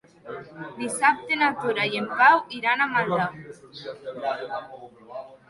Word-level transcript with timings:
Dissabte 0.77 1.37
na 1.41 1.49
Tura 1.63 1.85
i 1.91 1.99
en 1.99 2.07
Pau 2.23 2.41
iran 2.61 2.81
a 2.81 2.89
Maldà. 2.95 3.29